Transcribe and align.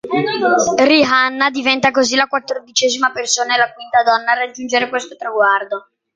Rihanna 0.87 1.51
diventa 1.51 1.91
così 1.91 2.15
la 2.15 2.25
quattordicesima 2.25 3.11
persona 3.11 3.53
e 3.53 3.57
la 3.59 3.71
quinta 3.71 4.01
donna 4.01 4.31
a 4.31 4.45
raggiungere 4.45 4.89
questo 4.89 5.15
traguardo. 5.15 5.89